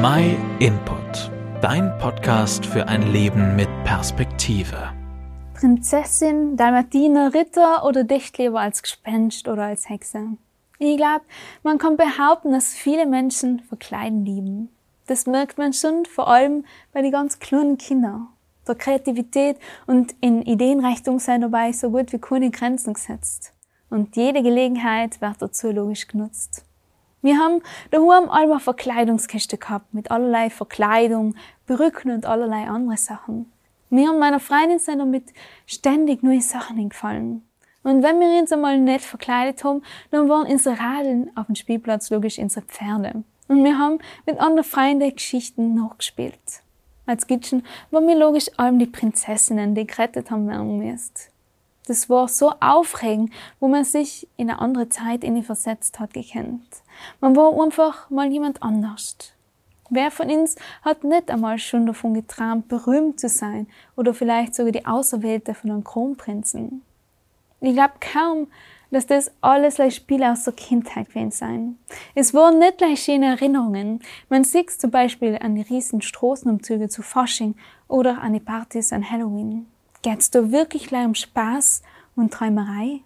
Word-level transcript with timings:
My 0.00 0.36
Input, 0.60 1.32
dein 1.60 1.98
Podcast 1.98 2.64
für 2.64 2.86
ein 2.86 3.10
Leben 3.10 3.56
mit 3.56 3.68
Perspektive. 3.82 4.92
Prinzessin, 5.54 6.56
Dalmatiner, 6.56 7.34
Ritter 7.34 7.84
oder 7.84 8.04
dich 8.04 8.38
lieber 8.38 8.60
als 8.60 8.80
Gespenst 8.80 9.48
oder 9.48 9.64
als 9.64 9.88
Hexe? 9.88 10.36
Ich 10.78 10.96
glaube, 10.98 11.24
man 11.64 11.78
kann 11.78 11.96
behaupten, 11.96 12.52
dass 12.52 12.74
viele 12.74 13.06
Menschen 13.06 13.58
verkleiden 13.62 14.24
lieben. 14.24 14.68
Das 15.08 15.26
merkt 15.26 15.58
man 15.58 15.72
schon 15.72 16.04
vor 16.04 16.28
allem 16.28 16.64
bei 16.92 17.02
den 17.02 17.10
ganz 17.10 17.40
kleinen 17.40 17.76
Kindern. 17.76 18.28
Der 18.68 18.76
Kreativität 18.76 19.56
und 19.88 20.14
in 20.20 20.42
Ideenreichtum 20.42 21.18
sind 21.18 21.40
dabei 21.40 21.72
so 21.72 21.90
gut 21.90 22.12
wie 22.12 22.18
keine 22.18 22.52
Grenzen 22.52 22.94
gesetzt. 22.94 23.52
Und 23.90 24.14
jede 24.14 24.44
Gelegenheit 24.44 25.20
wird 25.20 25.42
dazu 25.42 25.72
logisch 25.72 26.06
genutzt. 26.06 26.67
Wir 27.20 27.38
haben 27.38 27.62
daheim 27.90 28.30
einmal 28.30 28.60
Verkleidungskiste 28.60 29.58
gehabt 29.58 29.92
mit 29.92 30.10
allerlei 30.10 30.50
Verkleidung, 30.50 31.34
Perücken 31.66 32.12
und 32.12 32.26
allerlei 32.26 32.68
andere 32.68 32.96
Sachen. 32.96 33.52
Mir 33.90 34.10
und 34.10 34.18
meiner 34.18 34.40
Freundin 34.40 34.78
sind 34.78 34.98
damit 34.98 35.32
ständig 35.66 36.22
neue 36.22 36.42
Sachen 36.42 36.78
eingefallen. 36.78 37.42
Und 37.82 38.02
wenn 38.02 38.20
wir 38.20 38.40
uns 38.40 38.52
einmal 38.52 38.78
nicht 38.78 39.04
verkleidet 39.04 39.64
haben, 39.64 39.82
dann 40.10 40.28
waren 40.28 40.46
unsere 40.46 40.78
Radeln 40.78 41.30
auf 41.36 41.46
dem 41.46 41.54
Spielplatz 41.54 42.10
logisch 42.10 42.38
unsere 42.38 42.66
Pferde. 42.66 43.24
Und 43.48 43.64
wir 43.64 43.78
haben 43.78 43.98
mit 44.26 44.38
anderen 44.38 44.68
Freunden 44.68 45.14
Geschichten 45.14 45.74
nachgespielt. 45.74 46.62
Als 47.06 47.26
Kitchen 47.26 47.64
waren 47.90 48.06
wir 48.06 48.16
logisch 48.16 48.50
allem 48.58 48.78
die 48.78 48.86
Prinzessinnen, 48.86 49.74
die 49.74 49.86
gerettet 49.86 50.30
haben 50.30 50.46
werden 50.48 50.76
müsst. 50.78 51.30
Das 51.88 52.10
war 52.10 52.28
so 52.28 52.52
aufregend, 52.60 53.32
wo 53.60 53.66
man 53.66 53.82
sich 53.82 54.28
in 54.36 54.50
eine 54.50 54.60
andere 54.60 54.90
Zeit 54.90 55.24
in 55.24 55.42
versetzt 55.42 55.98
hat 55.98 56.12
gekannt. 56.12 56.82
Man 57.20 57.34
war 57.34 57.58
einfach 57.58 58.10
mal 58.10 58.30
jemand 58.30 58.62
anders. 58.62 59.16
Wer 59.88 60.10
von 60.10 60.30
uns 60.30 60.56
hat 60.82 61.02
nicht 61.02 61.30
einmal 61.30 61.58
schon 61.58 61.86
davon 61.86 62.12
geträumt, 62.12 62.68
berühmt 62.68 63.18
zu 63.18 63.30
sein 63.30 63.66
oder 63.96 64.12
vielleicht 64.12 64.54
sogar 64.54 64.72
die 64.72 64.84
Auserwählte 64.84 65.54
von 65.54 65.70
einem 65.70 65.82
Kronprinzen? 65.82 66.82
Ich 67.62 67.72
glaube 67.72 67.94
kaum, 68.00 68.48
dass 68.90 69.06
das 69.06 69.30
alles 69.40 69.76
gleich 69.76 69.94
Spiele 69.94 70.30
aus 70.30 70.44
der 70.44 70.52
Kindheit 70.52 71.08
gewesen 71.08 71.30
sein. 71.30 71.78
Es 72.14 72.34
waren 72.34 72.58
nicht 72.58 72.78
gleich 72.78 73.02
schöne 73.02 73.26
Erinnerungen. 73.26 74.00
Man 74.28 74.44
sieht 74.44 74.70
zum 74.70 74.90
Beispiel 74.90 75.38
an 75.40 75.54
die 75.54 75.62
riesen 75.62 76.02
Straßenumzüge 76.02 76.90
zu 76.90 77.02
Fasching 77.02 77.54
oder 77.88 78.20
an 78.20 78.34
die 78.34 78.40
Partys 78.40 78.92
an 78.92 79.10
Halloween. 79.10 79.66
Geht's 80.02 80.30
da 80.30 80.52
wirklich 80.52 80.86
gleich 80.86 81.06
um 81.06 81.14
Spaß 81.14 81.82
und 82.14 82.32
Träumerei? 82.32 83.00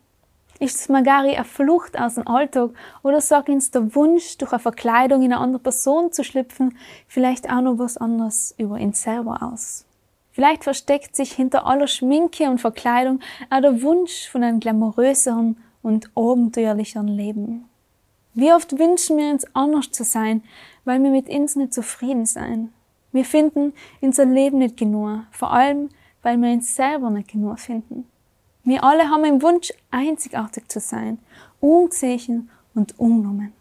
Ist 0.60 0.78
es 0.78 0.88
Magari 0.88 1.34
eine 1.34 1.44
Flucht 1.44 1.98
aus 1.98 2.14
dem 2.14 2.28
Alltag 2.28 2.70
oder 3.02 3.20
sagt 3.20 3.48
uns 3.48 3.70
der 3.70 3.94
Wunsch, 3.94 4.36
durch 4.38 4.52
eine 4.52 4.60
Verkleidung 4.60 5.22
in 5.22 5.32
eine 5.32 5.40
andere 5.40 5.62
Person 5.62 6.12
zu 6.12 6.22
schlüpfen, 6.22 6.76
vielleicht 7.08 7.50
auch 7.50 7.62
noch 7.62 7.78
was 7.78 7.96
anderes 7.96 8.54
über 8.58 8.78
ihn 8.78 8.92
selber 8.92 9.42
aus? 9.42 9.86
Vielleicht 10.32 10.64
versteckt 10.64 11.16
sich 11.16 11.32
hinter 11.32 11.66
aller 11.66 11.86
Schminke 11.86 12.48
und 12.48 12.60
Verkleidung 12.60 13.20
auch 13.50 13.60
der 13.60 13.82
Wunsch 13.82 14.28
von 14.28 14.42
einem 14.44 14.60
glamouröseren 14.60 15.56
und 15.82 16.10
abenteuerlicheren 16.14 17.08
Leben. 17.08 17.68
Wie 18.34 18.52
oft 18.52 18.78
wünschen 18.78 19.16
wir 19.16 19.30
uns 19.30 19.46
anders 19.54 19.90
zu 19.90 20.04
sein, 20.04 20.42
weil 20.84 21.02
wir 21.02 21.10
mit 21.10 21.28
uns 21.28 21.56
nicht 21.56 21.74
zufrieden 21.74 22.24
sein. 22.24 22.72
Wir 23.12 23.24
finden 23.24 23.72
unser 24.00 24.26
Leben 24.26 24.58
nicht 24.58 24.76
genug, 24.76 25.20
vor 25.32 25.52
allem 25.52 25.88
weil 26.22 26.38
wir 26.38 26.52
uns 26.52 26.74
selber 26.74 27.10
nicht 27.10 27.32
genug 27.32 27.58
finden. 27.58 28.06
Wir 28.64 28.84
alle 28.84 29.10
haben 29.10 29.24
den 29.24 29.42
Wunsch, 29.42 29.72
einzigartig 29.90 30.68
zu 30.68 30.78
sein, 30.78 31.18
ungesehen 31.60 32.48
und 32.74 32.98
ungenommen. 32.98 33.52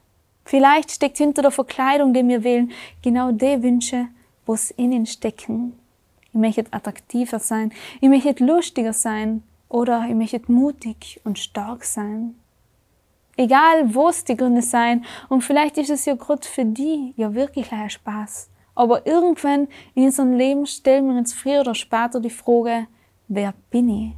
Vielleicht 0.45 0.91
steckt 0.91 1.17
hinter 1.17 1.41
der 1.41 1.51
Verkleidung, 1.51 2.13
die 2.13 2.27
wir 2.27 2.43
wählen, 2.43 2.71
genau 3.01 3.31
die 3.31 3.63
Wünsche, 3.63 4.07
was 4.45 4.71
in 4.71 4.91
ihnen 4.91 5.05
stecken. 5.05 5.73
Ich 6.25 6.39
möchte 6.39 6.65
attraktiver 6.71 7.39
sein, 7.39 7.71
ich 7.99 8.09
möchte 8.09 8.43
lustiger 8.43 8.93
sein 8.93 9.43
oder 9.69 10.05
ich 10.07 10.15
möchte 10.15 10.51
mutig 10.51 11.19
und 11.23 11.39
stark 11.39 11.83
sein. 11.83 12.35
Egal, 13.37 13.95
was 13.95 14.23
die 14.23 14.35
Gründe 14.37 14.61
sein, 14.61 15.05
und 15.29 15.41
vielleicht 15.41 15.77
ist 15.77 15.89
es 15.89 16.05
ja 16.05 16.15
gerade 16.15 16.47
für 16.47 16.65
die 16.65 17.13
ja 17.15 17.33
wirklich 17.33 17.71
ein 17.71 17.89
Spaß. 17.89 18.50
Aber 18.75 19.05
irgendwann 19.05 19.67
in 19.95 20.05
unserem 20.05 20.33
Leben 20.33 20.65
stellen 20.65 21.07
wir 21.07 21.17
uns 21.17 21.33
früher 21.33 21.61
oder 21.61 21.75
später 21.75 22.19
die 22.19 22.29
Frage, 22.29 22.87
wer 23.27 23.53
bin 23.69 23.89
ich? 23.89 24.11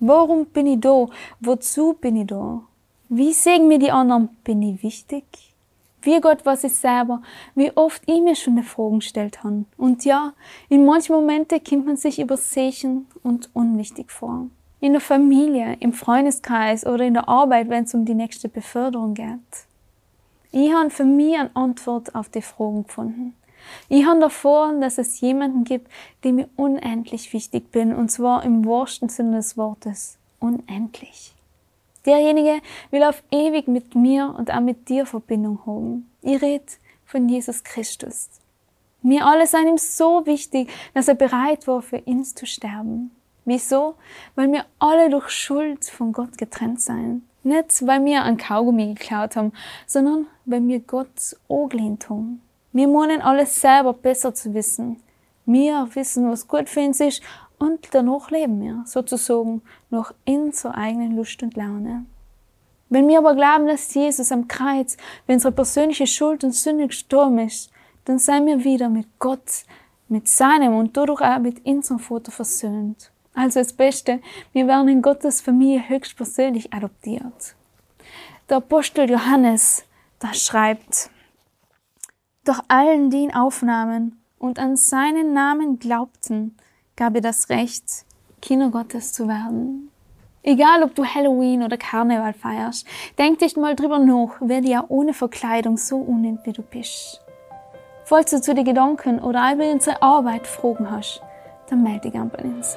Warum 0.00 0.46
bin 0.46 0.66
ich 0.66 0.80
da? 0.80 1.06
Wozu 1.40 1.94
bin 1.94 2.16
ich 2.16 2.26
da? 2.26 2.62
Wie 3.08 3.32
sehen 3.32 3.68
mir 3.68 3.78
die 3.78 3.90
anderen? 3.90 4.28
Bin 4.44 4.62
ich 4.62 4.82
wichtig? 4.82 5.50
Wie 6.02 6.20
Gott 6.20 6.46
was 6.46 6.64
ich 6.64 6.72
selber? 6.72 7.20
Wie 7.54 7.76
oft 7.76 8.02
ich 8.06 8.20
mir 8.20 8.34
schon 8.34 8.54
eine 8.54 8.62
Frage 8.62 8.96
gestellt 8.96 9.44
habe. 9.44 9.66
Und 9.76 10.04
ja, 10.04 10.32
in 10.68 10.86
manchen 10.86 11.14
Momenten 11.14 11.62
kommt 11.62 11.86
man 11.86 11.96
sich 11.96 12.18
übersehen 12.18 13.06
und 13.22 13.50
unwichtig 13.52 14.10
vor. 14.10 14.46
In 14.80 14.92
der 14.92 15.02
Familie, 15.02 15.76
im 15.80 15.92
Freundeskreis 15.92 16.86
oder 16.86 17.04
in 17.04 17.14
der 17.14 17.28
Arbeit, 17.28 17.68
wenn 17.68 17.84
es 17.84 17.92
um 17.92 18.06
die 18.06 18.14
nächste 18.14 18.48
Beförderung 18.48 19.12
geht. 19.12 19.66
Ich 20.52 20.72
habe 20.72 20.88
für 20.88 21.04
mich 21.04 21.38
eine 21.38 21.54
Antwort 21.54 22.14
auf 22.14 22.30
die 22.30 22.42
Fragen 22.42 22.84
gefunden. 22.84 23.34
Ich 23.88 24.04
habe 24.06 24.20
davor, 24.20 24.72
dass 24.80 24.98
es 24.98 25.20
jemanden 25.20 25.64
gibt, 25.64 25.90
dem 26.24 26.38
ich 26.40 26.46
unendlich 26.56 27.32
wichtig 27.32 27.70
bin, 27.70 27.94
und 27.94 28.10
zwar 28.10 28.44
im 28.44 28.64
wahrsten 28.64 29.08
Sinne 29.08 29.36
des 29.36 29.56
Wortes. 29.56 30.18
Unendlich. 30.38 31.34
Derjenige 32.06 32.60
will 32.90 33.04
auf 33.04 33.22
ewig 33.30 33.68
mit 33.68 33.94
mir 33.94 34.34
und 34.36 34.50
auch 34.50 34.60
mit 34.60 34.88
dir 34.88 35.04
Verbindung 35.04 35.60
haben. 35.66 36.10
Ich 36.22 36.40
rede 36.40 36.64
von 37.04 37.28
Jesus 37.28 37.62
Christus. 37.62 38.30
Mir 39.02 39.26
alle 39.26 39.46
sind 39.46 39.66
ihm 39.66 39.78
so 39.78 40.26
wichtig, 40.26 40.70
dass 40.94 41.08
er 41.08 41.14
bereit 41.14 41.66
war, 41.66 41.82
für 41.82 42.00
uns 42.02 42.34
zu 42.34 42.46
sterben. 42.46 43.10
Wieso? 43.44 43.94
Weil 44.34 44.52
wir 44.52 44.64
alle 44.78 45.10
durch 45.10 45.30
Schuld 45.30 45.84
von 45.86 46.12
Gott 46.12 46.36
getrennt 46.38 46.80
sind. 46.80 47.22
Nicht, 47.42 47.86
weil 47.86 48.04
wir 48.04 48.22
ein 48.22 48.36
Kaugummi 48.36 48.94
geklaut 48.94 49.36
haben, 49.36 49.52
sondern 49.86 50.26
weil 50.44 50.66
wir 50.68 50.80
Gott 50.80 51.36
angelehnt 51.48 52.10
haben. 52.10 52.42
Wir 52.72 52.88
meinen 52.88 53.20
alles 53.20 53.60
selber 53.60 53.92
besser 53.92 54.34
zu 54.34 54.54
wissen. 54.54 55.02
Wir 55.44 55.88
wissen, 55.94 56.30
was 56.30 56.46
gut 56.46 56.68
für 56.68 56.80
uns 56.80 57.00
ist 57.00 57.22
und 57.58 57.88
danach 57.92 58.30
leben 58.30 58.60
wir, 58.62 58.82
sozusagen, 58.86 59.62
nach 59.90 60.14
unserer 60.26 60.76
eigenen 60.76 61.16
Lust 61.16 61.42
und 61.42 61.56
Laune. 61.56 62.06
Wenn 62.88 63.06
wir 63.06 63.18
aber 63.18 63.34
glauben, 63.34 63.66
dass 63.66 63.92
Jesus 63.94 64.32
am 64.32 64.48
Kreuz 64.48 64.96
für 65.26 65.32
unsere 65.32 65.52
persönliche 65.52 66.06
Schuld 66.06 66.42
und 66.42 66.54
Sünde 66.54 66.88
gestorben 66.88 67.38
ist, 67.38 67.70
dann 68.04 68.18
seien 68.18 68.46
wir 68.46 68.64
wieder 68.64 68.88
mit 68.88 69.06
Gott, 69.18 69.64
mit 70.08 70.26
seinem 70.26 70.74
und 70.74 70.96
dadurch 70.96 71.20
auch 71.20 71.38
mit 71.38 71.64
unserem 71.64 72.00
Vater 72.00 72.32
versöhnt. 72.32 73.12
Also 73.34 73.60
das 73.60 73.72
Beste, 73.72 74.20
wir 74.52 74.66
werden 74.66 74.88
in 74.88 75.02
Gottes 75.02 75.40
Familie 75.40 75.88
höchstpersönlich 75.88 76.72
adoptiert. 76.72 77.54
Der 78.48 78.56
Apostel 78.56 79.08
Johannes, 79.08 79.84
da 80.18 80.34
schreibt, 80.34 81.10
doch 82.50 82.64
allen, 82.68 83.10
die 83.10 83.18
ihn 83.18 83.34
aufnahmen 83.34 84.20
und 84.38 84.58
an 84.58 84.76
seinen 84.76 85.32
Namen 85.32 85.78
glaubten, 85.78 86.56
gab 86.96 87.14
er 87.14 87.20
das 87.20 87.48
Recht, 87.48 88.04
Kinder 88.42 88.70
Gottes 88.70 89.12
zu 89.12 89.28
werden. 89.28 89.90
Egal, 90.42 90.82
ob 90.82 90.94
du 90.94 91.04
Halloween 91.04 91.62
oder 91.62 91.76
Karneval 91.76 92.32
feierst, 92.32 92.86
denk 93.18 93.38
dich 93.38 93.56
mal 93.56 93.76
drüber 93.76 93.98
nach, 93.98 94.36
wer 94.40 94.62
dir 94.62 94.86
ohne 94.88 95.14
Verkleidung 95.14 95.76
so 95.76 95.98
unnimmt, 95.98 96.40
wie 96.44 96.52
du 96.52 96.62
bist. 96.62 97.20
Falls 98.04 98.30
du 98.30 98.40
zu 98.40 98.54
den 98.54 98.64
Gedanken 98.64 99.20
oder 99.20 99.52
über 99.52 99.70
unsere 99.70 100.02
Arbeit 100.02 100.46
Fragen 100.46 100.90
hast, 100.90 101.22
dann 101.68 101.82
melde 101.82 102.00
dich 102.00 102.12
gern 102.12 102.30
bei 102.30 102.42
uns. 102.42 102.76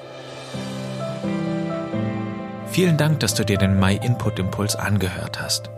Vielen 2.67 2.97
Dank, 2.97 3.21
dass 3.21 3.33
du 3.33 3.43
dir 3.43 3.57
den 3.57 3.79
My 3.79 3.95
Input 3.95 4.37
Impuls 4.37 4.75
angehört 4.75 5.41
hast. 5.41 5.72